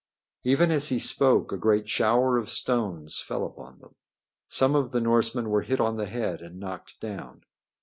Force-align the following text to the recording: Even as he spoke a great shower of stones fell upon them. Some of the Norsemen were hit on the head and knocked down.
Even 0.43 0.71
as 0.71 0.87
he 0.89 0.97
spoke 0.97 1.51
a 1.51 1.57
great 1.57 1.87
shower 1.87 2.35
of 2.39 2.49
stones 2.49 3.21
fell 3.21 3.45
upon 3.45 3.77
them. 3.77 3.93
Some 4.47 4.73
of 4.73 4.89
the 4.89 4.99
Norsemen 4.99 5.51
were 5.51 5.61
hit 5.61 5.79
on 5.79 5.97
the 5.97 6.07
head 6.07 6.41
and 6.41 6.59
knocked 6.59 6.99
down. 6.99 7.43